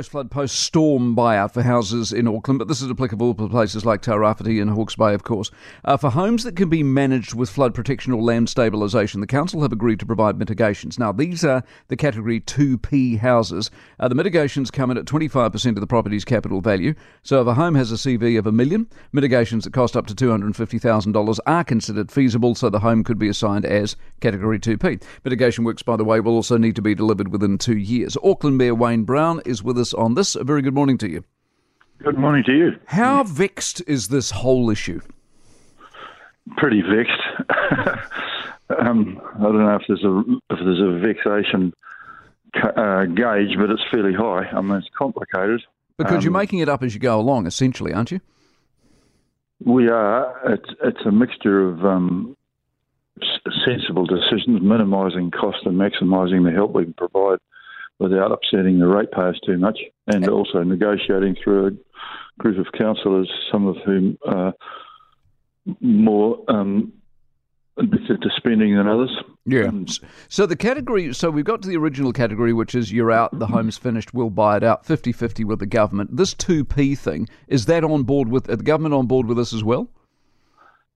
[0.00, 4.00] Flood post storm buyout for houses in Auckland, but this is applicable to places like
[4.00, 5.50] Tairāwhiti and Hawke's Bay, of course.
[5.84, 9.60] Uh, for homes that can be managed with flood protection or land stabilisation, the council
[9.62, 11.00] have agreed to provide mitigations.
[11.00, 13.72] Now, these are the Category 2P houses.
[13.98, 16.94] Uh, the mitigations come in at 25% of the property's capital value.
[17.24, 20.14] So if a home has a CV of a million, mitigations that cost up to
[20.14, 25.02] $250,000 are considered feasible, so the home could be assigned as Category 2P.
[25.24, 28.16] Mitigation works, by the way, will also need to be delivered within two years.
[28.22, 30.34] Auckland Mayor Wayne Brown is with us us on this.
[30.36, 31.24] A very good morning to you.
[32.02, 32.70] Good morning to you.
[32.86, 35.00] How vexed is this whole issue?
[36.56, 37.20] Pretty vexed.
[38.78, 41.72] um, I don't know if there's a if there's a vexation
[42.54, 44.48] uh, gauge, but it's fairly high.
[44.52, 45.62] I mean, it's complicated
[45.96, 48.20] because um, you're making it up as you go along, essentially, aren't you?
[49.64, 50.52] We are.
[50.52, 52.36] It's it's a mixture of um,
[53.66, 57.38] sensible decisions, minimising cost and maximising the help we can provide
[57.98, 61.70] without upsetting the ratepayers too much, and also negotiating through a
[62.38, 64.54] group of councillors, some of whom are
[65.80, 66.92] more um,
[67.78, 69.10] addicted to spending than others.
[69.44, 69.64] Yeah.
[69.64, 69.86] Um,
[70.28, 73.46] so the category, so we've got to the original category, which is you're out, the
[73.46, 76.16] home's finished, we'll buy it out, 50 50 with the government.
[76.16, 79.64] This 2P thing, is that on board with, the government on board with this as
[79.64, 79.88] well?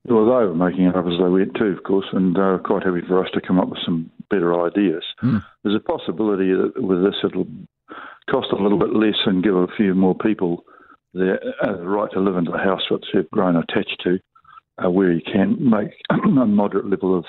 [0.04, 2.58] Well, they were making it up as they went too, of course, and they were
[2.58, 5.04] quite happy for us to come up with some better ideas.
[5.22, 5.44] Mm.
[5.62, 7.46] There's a possibility that with this it'll
[8.30, 10.64] cost a little bit less and give a few more people
[11.12, 14.18] the, uh, the right to live in the house that they've grown attached to,
[14.82, 17.24] uh, where you can make a moderate level of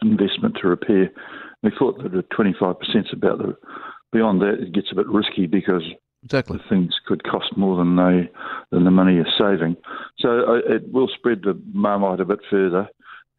[0.00, 1.10] investment to repair.
[1.62, 3.56] We thought that the 25% is about the
[4.12, 5.82] beyond that it gets a bit risky because
[6.24, 8.30] exactly things could cost more than they
[8.70, 9.76] than the money you're saving.
[10.20, 12.88] So uh, it will spread the marmite a bit further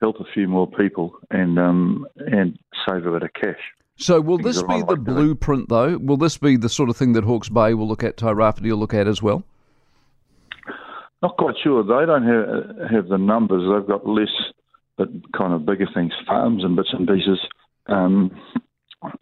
[0.01, 3.59] help a few more people and um, and save a bit of cash.
[3.97, 5.97] So will this be the blueprint, though?
[5.97, 8.77] Will this be the sort of thing that Hawke's Bay will look at, Tairāwhiti will
[8.77, 9.43] look at as well?
[11.23, 11.81] Not quite sure.
[11.83, 13.63] They don't have have the numbers.
[13.63, 14.29] They've got less,
[14.97, 17.39] but kind of bigger things, farms and bits and pieces.
[17.87, 18.39] Um,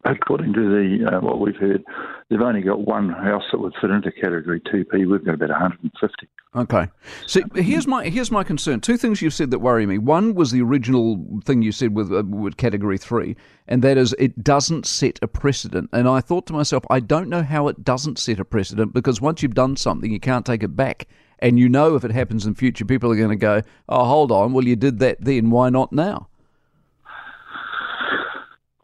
[0.03, 1.83] according to the uh, what we've heard,
[2.29, 5.09] they've only got one house that would fit into Category 2P.
[5.09, 6.27] We've got about 150.
[6.55, 6.87] Okay.
[7.27, 8.79] So here's my here's my concern.
[8.79, 9.97] Two things you've said that worry me.
[9.97, 13.35] One was the original thing you said with uh, with Category Three,
[13.67, 15.89] and that is it doesn't set a precedent.
[15.91, 19.19] And I thought to myself, I don't know how it doesn't set a precedent because
[19.19, 21.07] once you've done something, you can't take it back.
[21.39, 24.31] And you know if it happens in future, people are going to go, "Oh, hold
[24.31, 24.53] on.
[24.53, 25.49] Well, you did that then.
[25.49, 26.29] Why not now?"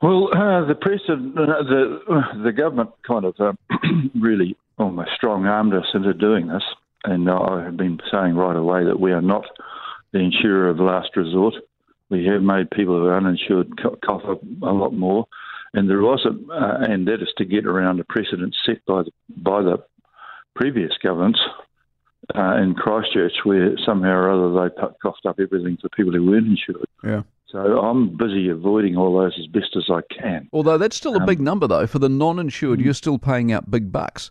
[0.02, 3.54] Well, uh, the precedent, uh, the uh, the government kind of uh,
[4.20, 6.64] really almost strong armed us into doing this,
[7.04, 9.46] and I have been saying right away that we are not
[10.12, 11.54] the insurer of last resort.
[12.10, 15.28] We have made people who are uninsured cough up a lot more,
[15.76, 19.04] and there was a, uh, and that is to get around a precedent set by
[19.04, 19.84] the by the
[20.56, 21.40] previous governments
[22.34, 26.88] in Christchurch, where somehow or other they coughed up everything for people who weren't insured.
[27.04, 27.22] Yeah.
[27.52, 30.48] So I'm busy avoiding all those as best as I can.
[30.54, 31.86] Although that's still a um, big number, though.
[31.86, 32.86] For the non-insured, mm.
[32.86, 34.30] you're still paying out big bucks.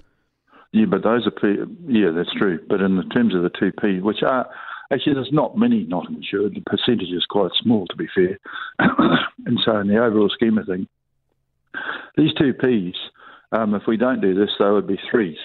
[0.72, 2.60] Yeah, but those are yeah, that's true.
[2.68, 4.48] But in the terms of the two P, which are
[4.92, 6.54] actually there's not many not insured.
[6.54, 8.38] The percentage is quite small, to be fair.
[8.78, 10.86] and so, in the overall scheme of things,
[12.16, 12.98] these two Ps,
[13.52, 15.38] um, if we don't do this, they would be threes.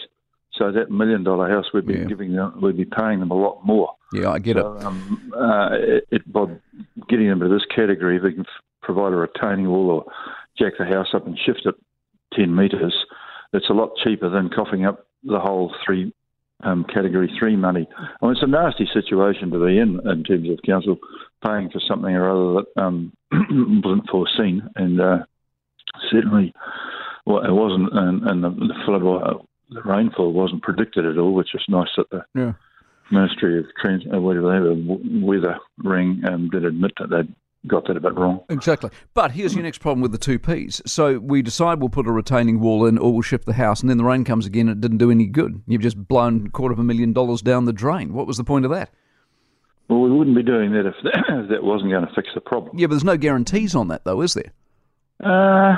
[0.54, 2.06] So that million dollar house, we'd be yeah.
[2.06, 3.94] giving them, we'd be paying them a lot more.
[4.14, 4.84] Yeah, I get so, it.
[4.84, 6.22] Um, uh, it, it.
[7.10, 8.46] Getting them to this category, they can
[8.82, 10.06] provide a retaining wall or
[10.58, 11.76] jack the house up and shift it
[12.34, 12.94] ten metres.
[13.54, 16.14] It's a lot cheaper than coughing up the whole three
[16.64, 17.88] um, category three money.
[18.22, 20.98] I mean, it's a nasty situation to be in in terms of council
[21.46, 23.14] paying for something or other that um,
[23.84, 25.18] wasn't foreseen, and uh,
[26.12, 26.54] certainly
[27.26, 29.02] well, it wasn't, and, and the, the flood
[29.70, 32.54] the rainfall wasn't predicted at all, which is nice that the yeah.
[33.12, 37.34] Ministry of Trans, uh, whatever they have, weather ring um, did admit that they'd
[37.68, 38.44] got that a bit wrong.
[38.50, 38.90] Exactly.
[39.14, 40.82] But here's your next problem with the two Ps.
[40.86, 43.90] So we decide we'll put a retaining wall in or we'll shift the house, and
[43.90, 45.62] then the rain comes again and it didn't do any good.
[45.68, 48.14] You've just blown a quarter of a million dollars down the drain.
[48.14, 48.90] What was the point of that?
[49.88, 52.42] Well, we wouldn't be doing that if that, if that wasn't going to fix the
[52.42, 52.78] problem.
[52.78, 54.52] Yeah, but there's no guarantees on that, though, is there?
[55.24, 55.78] Uh,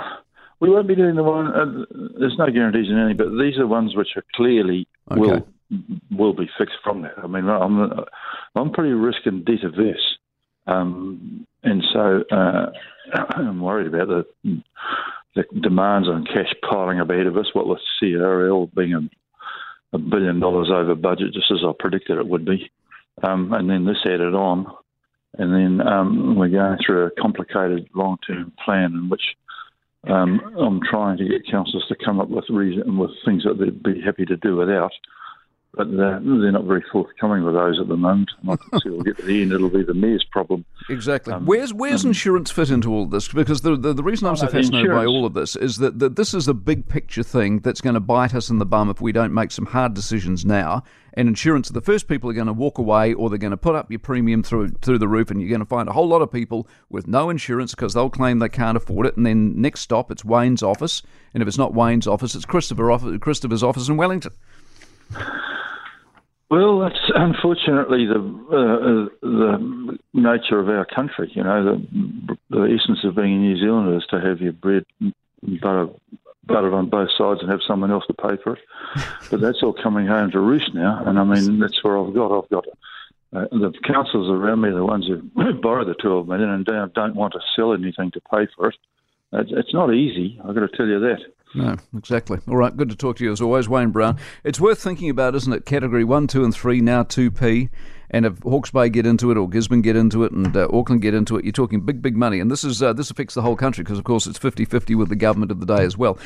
[0.59, 1.47] we won't be doing the one.
[1.47, 1.85] Uh,
[2.17, 5.19] there's no guarantees in any, but these are ones which are clearly okay.
[5.19, 5.47] will
[6.11, 7.13] will be fixed from that.
[7.17, 7.91] I mean, I'm
[8.55, 10.17] I'm pretty risk and debt averse,
[10.65, 12.67] um, and so uh,
[13.35, 14.61] I'm worried about the
[15.35, 17.47] the demands on cash piling up ahead of us.
[17.53, 22.27] What with CRL being a, a billion dollars over budget, just as I predicted it
[22.27, 22.71] would be,
[23.23, 24.65] um, and then this added on,
[25.37, 29.35] and then um, we're going through a complicated long term plan in which
[30.07, 33.83] Um, I'm trying to get councils to come up with reason with things that they'd
[33.83, 34.91] be happy to do without
[35.77, 38.29] but they're, they're, not very forthcoming with those at the moment.
[38.41, 40.65] And I can see we'll get to the end, it'll be the mayor's problem.
[40.89, 41.33] Exactly.
[41.33, 43.27] Um, where's where's um, insurance fit into all this?
[43.27, 46.15] Because the the, the reason I'm so fascinated by all of this is that, that
[46.15, 48.99] this is a big picture thing that's going to bite us in the bum if
[48.99, 50.83] we don't make some hard decisions now.
[51.13, 53.73] And insurance, the first people are going to walk away, or they're going to put
[53.73, 56.21] up your premium through through the roof, and you're going to find a whole lot
[56.21, 59.17] of people with no insurance because they'll claim they can't afford it.
[59.17, 61.01] And then next stop, it's Wayne's office,
[61.33, 64.33] and if it's not Wayne's office, it's Christopher Christopher's office in Wellington.
[66.49, 71.29] Well, that's unfortunately the uh, the nature of our country.
[71.33, 74.85] You know, the the essence of being a New Zealander is to have your bread
[75.61, 75.89] butter,
[76.45, 78.59] buttered on both sides and have someone else to pay for it.
[79.29, 82.31] but that's all coming home to roost now, and I mean that's where I've got.
[82.31, 82.65] I've got
[83.33, 87.15] uh, the councils around me, the ones who borrow the twelve million and don't, don't
[87.15, 88.75] want to sell anything to pay for it.
[89.33, 90.39] It's, it's not easy.
[90.39, 91.19] I've got to tell you that.
[91.55, 92.39] No, exactly.
[92.47, 94.19] All right, good to talk to you as always, Wayne Brown.
[94.43, 95.65] It's worth thinking about, isn't it?
[95.65, 97.69] Category 1, 2, and 3, now 2P.
[98.09, 101.01] And if Hawke's Bay get into it, or Gisborne get into it, and uh, Auckland
[101.01, 102.39] get into it, you're talking big, big money.
[102.39, 104.95] And this is uh, this affects the whole country because, of course, it's 50 50
[104.95, 106.17] with the government of the day as well.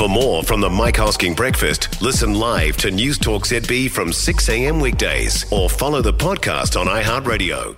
[0.00, 4.48] For more from the Mike Hosking Breakfast, listen live to News Talk ZB from 6
[4.48, 4.80] a.m.
[4.80, 7.76] weekdays or follow the podcast on iHeartRadio.